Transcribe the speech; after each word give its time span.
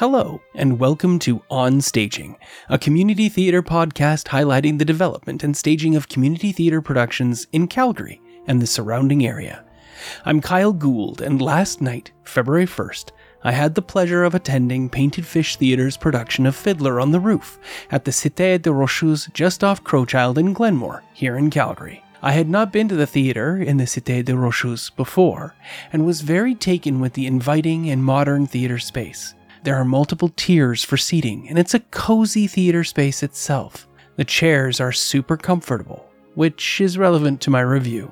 Hello, 0.00 0.40
and 0.54 0.80
welcome 0.80 1.18
to 1.18 1.42
On 1.50 1.82
Staging, 1.82 2.38
a 2.70 2.78
community 2.78 3.28
theater 3.28 3.62
podcast 3.62 4.28
highlighting 4.28 4.78
the 4.78 4.84
development 4.86 5.44
and 5.44 5.54
staging 5.54 5.94
of 5.94 6.08
community 6.08 6.52
theater 6.52 6.80
productions 6.80 7.46
in 7.52 7.68
Calgary 7.68 8.18
and 8.46 8.62
the 8.62 8.66
surrounding 8.66 9.26
area. 9.26 9.62
I'm 10.24 10.40
Kyle 10.40 10.72
Gould, 10.72 11.20
and 11.20 11.42
last 11.42 11.82
night, 11.82 12.12
February 12.24 12.64
1st, 12.64 13.10
I 13.44 13.52
had 13.52 13.74
the 13.74 13.82
pleasure 13.82 14.24
of 14.24 14.34
attending 14.34 14.88
Painted 14.88 15.26
Fish 15.26 15.56
Theater's 15.56 15.98
production 15.98 16.46
of 16.46 16.56
Fiddler 16.56 16.98
on 16.98 17.10
the 17.10 17.20
Roof 17.20 17.58
at 17.90 18.06
the 18.06 18.10
Cité 18.10 18.62
de 18.62 18.70
Rocheuses 18.70 19.30
just 19.34 19.62
off 19.62 19.84
Crowchild 19.84 20.38
in 20.38 20.54
Glenmore, 20.54 21.02
here 21.12 21.36
in 21.36 21.50
Calgary. 21.50 22.02
I 22.22 22.32
had 22.32 22.48
not 22.48 22.72
been 22.72 22.88
to 22.88 22.96
the 22.96 23.06
theater 23.06 23.58
in 23.58 23.76
the 23.76 23.84
Cité 23.84 24.24
de 24.24 24.32
Rocheuses 24.32 24.96
before, 24.96 25.54
and 25.92 26.06
was 26.06 26.22
very 26.22 26.54
taken 26.54 27.00
with 27.00 27.12
the 27.12 27.26
inviting 27.26 27.90
and 27.90 28.02
modern 28.02 28.46
theater 28.46 28.78
space. 28.78 29.34
There 29.62 29.76
are 29.76 29.84
multiple 29.84 30.32
tiers 30.36 30.84
for 30.84 30.96
seating, 30.96 31.48
and 31.48 31.58
it's 31.58 31.74
a 31.74 31.80
cozy 31.80 32.46
theater 32.46 32.82
space 32.82 33.22
itself. 33.22 33.86
The 34.16 34.24
chairs 34.24 34.80
are 34.80 34.92
super 34.92 35.36
comfortable, 35.36 36.10
which 36.34 36.80
is 36.80 36.96
relevant 36.96 37.42
to 37.42 37.50
my 37.50 37.60
review. 37.60 38.10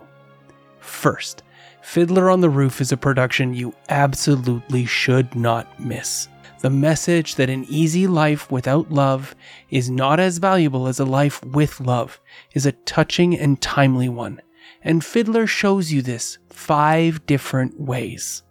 First, 0.78 1.42
Fiddler 1.82 2.28
on 2.28 2.42
the 2.42 2.50
Roof 2.50 2.82
is 2.82 2.92
a 2.92 2.98
production 2.98 3.54
you 3.54 3.74
absolutely 3.88 4.84
should 4.84 5.34
not 5.34 5.80
miss. 5.80 6.28
The 6.60 6.70
message 6.70 7.36
that 7.36 7.48
an 7.48 7.64
easy 7.68 8.06
life 8.06 8.50
without 8.50 8.90
love 8.90 9.34
is 9.70 9.88
not 9.88 10.20
as 10.20 10.38
valuable 10.38 10.86
as 10.86 11.00
a 11.00 11.04
life 11.04 11.42
with 11.44 11.80
love 11.80 12.20
is 12.52 12.66
a 12.66 12.72
touching 12.72 13.38
and 13.38 13.58
timely 13.62 14.08
one, 14.08 14.42
and 14.82 15.04
Fiddler 15.04 15.46
shows 15.46 15.92
you 15.92 16.02
this 16.02 16.36
five 16.50 17.24
different 17.26 17.80
ways. 17.80 18.42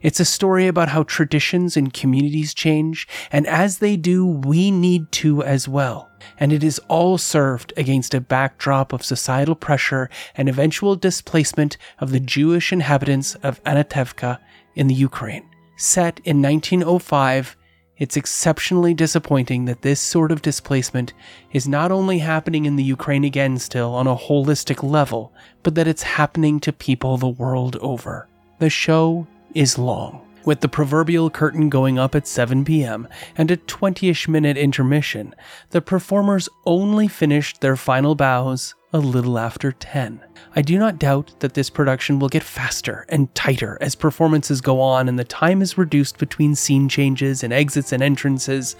It's 0.00 0.20
a 0.20 0.24
story 0.24 0.66
about 0.66 0.88
how 0.88 1.02
traditions 1.02 1.76
and 1.76 1.92
communities 1.92 2.54
change, 2.54 3.06
and 3.30 3.46
as 3.46 3.78
they 3.78 3.96
do, 3.96 4.26
we 4.26 4.70
need 4.70 5.12
to 5.12 5.42
as 5.42 5.68
well. 5.68 6.08
And 6.38 6.52
it 6.52 6.64
is 6.64 6.80
all 6.88 7.18
served 7.18 7.72
against 7.76 8.14
a 8.14 8.20
backdrop 8.20 8.92
of 8.92 9.04
societal 9.04 9.54
pressure 9.54 10.08
and 10.36 10.48
eventual 10.48 10.96
displacement 10.96 11.76
of 11.98 12.10
the 12.10 12.20
Jewish 12.20 12.72
inhabitants 12.72 13.34
of 13.36 13.62
Anatevka 13.64 14.38
in 14.74 14.86
the 14.86 14.94
Ukraine. 14.94 15.48
Set 15.76 16.20
in 16.24 16.40
1905, 16.40 17.56
it's 17.98 18.16
exceptionally 18.16 18.94
disappointing 18.94 19.66
that 19.66 19.82
this 19.82 20.00
sort 20.00 20.32
of 20.32 20.42
displacement 20.42 21.12
is 21.52 21.68
not 21.68 21.92
only 21.92 22.18
happening 22.18 22.64
in 22.64 22.76
the 22.76 22.82
Ukraine 22.82 23.24
again 23.24 23.58
still 23.58 23.94
on 23.94 24.06
a 24.06 24.16
holistic 24.16 24.82
level, 24.82 25.32
but 25.62 25.74
that 25.74 25.86
it's 25.86 26.02
happening 26.02 26.58
to 26.60 26.72
people 26.72 27.16
the 27.16 27.28
world 27.28 27.76
over. 27.76 28.28
The 28.58 28.70
show 28.70 29.26
is 29.54 29.78
long, 29.78 30.26
with 30.44 30.60
the 30.60 30.68
proverbial 30.68 31.30
curtain 31.30 31.68
going 31.68 31.98
up 31.98 32.14
at 32.14 32.26
7 32.26 32.64
p.m. 32.64 33.08
and 33.36 33.50
a 33.50 33.56
20 33.56 34.08
ish 34.08 34.28
minute 34.28 34.56
intermission. 34.56 35.34
The 35.70 35.80
performers 35.80 36.48
only 36.66 37.08
finished 37.08 37.60
their 37.60 37.76
final 37.76 38.14
bows 38.14 38.74
a 38.92 38.98
little 38.98 39.38
after 39.38 39.72
10. 39.72 40.20
I 40.54 40.62
do 40.62 40.78
not 40.78 40.98
doubt 40.98 41.32
that 41.40 41.54
this 41.54 41.70
production 41.70 42.18
will 42.18 42.28
get 42.28 42.42
faster 42.42 43.06
and 43.08 43.34
tighter 43.34 43.78
as 43.80 43.94
performances 43.94 44.60
go 44.60 44.80
on 44.80 45.08
and 45.08 45.18
the 45.18 45.24
time 45.24 45.62
is 45.62 45.78
reduced 45.78 46.18
between 46.18 46.54
scene 46.54 46.88
changes 46.88 47.42
and 47.42 47.52
exits 47.52 47.92
and 47.92 48.02
entrances, 48.02 48.76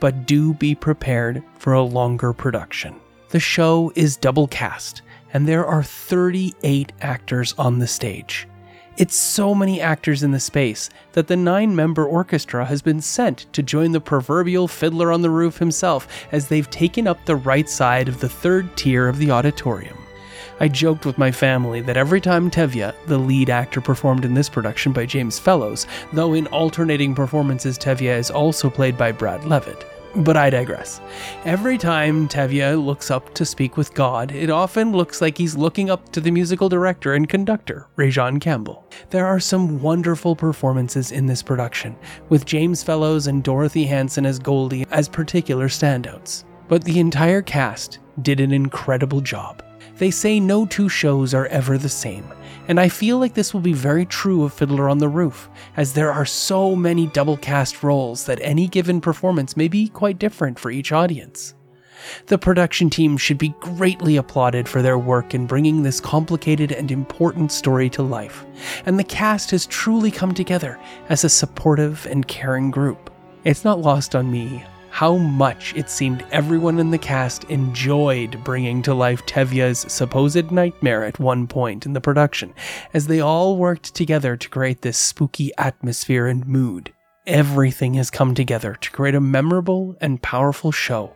but 0.00 0.26
do 0.26 0.54
be 0.54 0.74
prepared 0.74 1.42
for 1.58 1.72
a 1.72 1.82
longer 1.82 2.32
production. 2.32 2.94
The 3.30 3.40
show 3.40 3.92
is 3.94 4.16
double 4.16 4.46
cast, 4.46 5.02
and 5.34 5.46
there 5.46 5.66
are 5.66 5.82
38 5.82 6.92
actors 7.00 7.54
on 7.58 7.78
the 7.78 7.86
stage. 7.86 8.46
It's 8.98 9.14
so 9.14 9.54
many 9.54 9.80
actors 9.80 10.24
in 10.24 10.32
the 10.32 10.40
space 10.40 10.90
that 11.12 11.28
the 11.28 11.36
nine 11.36 11.76
member 11.76 12.04
orchestra 12.04 12.64
has 12.64 12.82
been 12.82 13.00
sent 13.00 13.46
to 13.52 13.62
join 13.62 13.92
the 13.92 14.00
proverbial 14.00 14.66
fiddler 14.66 15.12
on 15.12 15.22
the 15.22 15.30
roof 15.30 15.58
himself 15.58 16.08
as 16.32 16.48
they've 16.48 16.68
taken 16.68 17.06
up 17.06 17.24
the 17.24 17.36
right 17.36 17.70
side 17.70 18.08
of 18.08 18.18
the 18.18 18.28
third 18.28 18.76
tier 18.76 19.06
of 19.06 19.18
the 19.18 19.30
auditorium. 19.30 19.96
I 20.58 20.66
joked 20.66 21.06
with 21.06 21.16
my 21.16 21.30
family 21.30 21.80
that 21.82 21.96
every 21.96 22.20
time 22.20 22.50
Tevye, 22.50 22.92
the 23.06 23.18
lead 23.18 23.50
actor 23.50 23.80
performed 23.80 24.24
in 24.24 24.34
this 24.34 24.48
production 24.48 24.92
by 24.92 25.06
James 25.06 25.38
Fellows, 25.38 25.86
though 26.12 26.34
in 26.34 26.48
alternating 26.48 27.14
performances 27.14 27.78
Tevye 27.78 28.18
is 28.18 28.32
also 28.32 28.68
played 28.68 28.98
by 28.98 29.12
Brad 29.12 29.44
Levitt, 29.44 29.86
but 30.16 30.36
I 30.36 30.50
digress. 30.50 31.00
Every 31.44 31.78
time 31.78 32.28
Tevye 32.28 32.84
looks 32.84 33.10
up 33.10 33.34
to 33.34 33.44
speak 33.44 33.76
with 33.76 33.94
God, 33.94 34.32
it 34.32 34.50
often 34.50 34.92
looks 34.92 35.20
like 35.20 35.38
he's 35.38 35.56
looking 35.56 35.90
up 35.90 36.10
to 36.12 36.20
the 36.20 36.30
musical 36.30 36.68
director 36.68 37.14
and 37.14 37.28
conductor, 37.28 37.86
Rajon 37.96 38.40
Campbell. 38.40 38.84
There 39.10 39.26
are 39.26 39.40
some 39.40 39.80
wonderful 39.80 40.34
performances 40.34 41.12
in 41.12 41.26
this 41.26 41.42
production, 41.42 41.96
with 42.28 42.46
James 42.46 42.82
Fellows 42.82 43.26
and 43.26 43.42
Dorothy 43.42 43.84
Hanson 43.84 44.26
as 44.26 44.38
Golde 44.38 44.84
as 44.90 45.08
particular 45.08 45.68
standouts. 45.68 46.44
But 46.68 46.84
the 46.84 46.98
entire 46.98 47.42
cast 47.42 47.98
did 48.22 48.40
an 48.40 48.52
incredible 48.52 49.20
job. 49.20 49.62
They 49.98 50.12
say 50.12 50.38
no 50.38 50.64
two 50.64 50.88
shows 50.88 51.34
are 51.34 51.46
ever 51.46 51.76
the 51.76 51.88
same, 51.88 52.24
and 52.68 52.78
I 52.78 52.88
feel 52.88 53.18
like 53.18 53.34
this 53.34 53.52
will 53.52 53.60
be 53.60 53.72
very 53.72 54.06
true 54.06 54.44
of 54.44 54.52
Fiddler 54.52 54.88
on 54.88 54.98
the 54.98 55.08
Roof, 55.08 55.50
as 55.76 55.92
there 55.92 56.12
are 56.12 56.24
so 56.24 56.76
many 56.76 57.08
double 57.08 57.36
cast 57.36 57.82
roles 57.82 58.24
that 58.26 58.38
any 58.40 58.68
given 58.68 59.00
performance 59.00 59.56
may 59.56 59.66
be 59.66 59.88
quite 59.88 60.20
different 60.20 60.56
for 60.56 60.70
each 60.70 60.92
audience. 60.92 61.54
The 62.26 62.38
production 62.38 62.90
team 62.90 63.16
should 63.16 63.38
be 63.38 63.54
greatly 63.58 64.16
applauded 64.16 64.68
for 64.68 64.82
their 64.82 64.98
work 64.98 65.34
in 65.34 65.46
bringing 65.46 65.82
this 65.82 65.98
complicated 65.98 66.70
and 66.70 66.92
important 66.92 67.50
story 67.50 67.90
to 67.90 68.02
life, 68.04 68.46
and 68.86 69.00
the 69.00 69.04
cast 69.04 69.50
has 69.50 69.66
truly 69.66 70.12
come 70.12 70.32
together 70.32 70.78
as 71.08 71.24
a 71.24 71.28
supportive 71.28 72.06
and 72.06 72.28
caring 72.28 72.70
group. 72.70 73.10
It's 73.42 73.64
not 73.64 73.80
lost 73.80 74.14
on 74.14 74.30
me 74.30 74.64
how 74.98 75.16
much 75.16 75.72
it 75.76 75.88
seemed 75.88 76.26
everyone 76.32 76.80
in 76.80 76.90
the 76.90 76.98
cast 76.98 77.44
enjoyed 77.44 78.42
bringing 78.42 78.82
to 78.82 78.92
life 78.92 79.24
Tevye's 79.26 79.86
supposed 79.92 80.50
nightmare 80.50 81.04
at 81.04 81.20
one 81.20 81.46
point 81.46 81.86
in 81.86 81.92
the 81.92 82.00
production, 82.00 82.52
as 82.92 83.06
they 83.06 83.20
all 83.20 83.56
worked 83.56 83.94
together 83.94 84.36
to 84.36 84.48
create 84.48 84.82
this 84.82 84.98
spooky 84.98 85.52
atmosphere 85.56 86.26
and 86.26 86.44
mood. 86.48 86.92
Everything 87.28 87.94
has 87.94 88.10
come 88.10 88.34
together 88.34 88.74
to 88.74 88.90
create 88.90 89.14
a 89.14 89.20
memorable 89.20 89.94
and 90.00 90.20
powerful 90.20 90.72
show, 90.72 91.12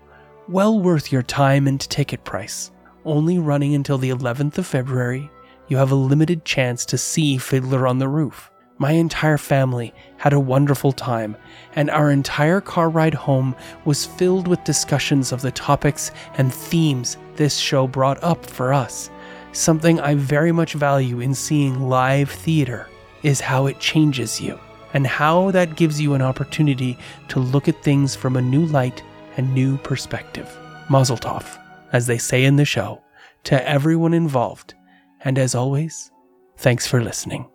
well 0.46 0.78
worth 0.78 1.10
your 1.10 1.24
time 1.24 1.66
and 1.66 1.80
ticket 1.80 2.22
price. 2.22 2.70
Only 3.04 3.40
running 3.40 3.74
until 3.74 3.98
the 3.98 4.10
11th 4.10 4.58
of 4.58 4.66
February, 4.68 5.28
you 5.66 5.76
have 5.76 5.90
a 5.90 5.96
limited 5.96 6.44
chance 6.44 6.86
to 6.86 6.96
see 6.96 7.36
Fiddler 7.36 7.88
on 7.88 7.98
the 7.98 8.06
Roof. 8.06 8.51
My 8.82 8.90
entire 8.90 9.38
family 9.38 9.94
had 10.16 10.32
a 10.32 10.40
wonderful 10.40 10.90
time, 10.90 11.36
and 11.76 11.88
our 11.88 12.10
entire 12.10 12.60
car 12.60 12.90
ride 12.90 13.14
home 13.14 13.54
was 13.84 14.06
filled 14.06 14.48
with 14.48 14.64
discussions 14.64 15.30
of 15.30 15.40
the 15.40 15.52
topics 15.52 16.10
and 16.36 16.52
themes 16.52 17.16
this 17.36 17.58
show 17.58 17.86
brought 17.86 18.20
up 18.24 18.44
for 18.44 18.72
us. 18.72 19.08
Something 19.52 20.00
I 20.00 20.16
very 20.16 20.50
much 20.50 20.72
value 20.72 21.20
in 21.20 21.32
seeing 21.32 21.88
live 21.88 22.28
theater 22.28 22.88
is 23.22 23.40
how 23.40 23.66
it 23.66 23.78
changes 23.78 24.40
you, 24.40 24.58
and 24.94 25.06
how 25.06 25.52
that 25.52 25.76
gives 25.76 26.00
you 26.00 26.14
an 26.14 26.22
opportunity 26.22 26.98
to 27.28 27.38
look 27.38 27.68
at 27.68 27.84
things 27.84 28.16
from 28.16 28.34
a 28.34 28.42
new 28.42 28.66
light 28.66 29.00
and 29.36 29.54
new 29.54 29.78
perspective. 29.78 30.50
Mazel 30.90 31.16
tov, 31.16 31.46
as 31.92 32.08
they 32.08 32.18
say 32.18 32.44
in 32.44 32.56
the 32.56 32.64
show, 32.64 33.00
to 33.44 33.68
everyone 33.68 34.12
involved, 34.12 34.74
and 35.20 35.38
as 35.38 35.54
always, 35.54 36.10
thanks 36.56 36.88
for 36.88 37.00
listening. 37.00 37.48